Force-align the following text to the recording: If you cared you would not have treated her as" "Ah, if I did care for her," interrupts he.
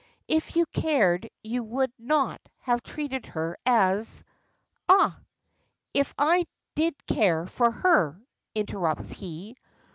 If 0.27 0.55
you 0.55 0.65
cared 0.73 1.29
you 1.43 1.63
would 1.63 1.93
not 1.99 2.41
have 2.61 2.81
treated 2.81 3.27
her 3.27 3.55
as" 3.67 4.23
"Ah, 4.89 5.19
if 5.93 6.15
I 6.17 6.47
did 6.73 6.95
care 7.05 7.45
for 7.45 7.69
her," 7.69 8.19
interrupts 8.55 9.11
he. 9.11 9.55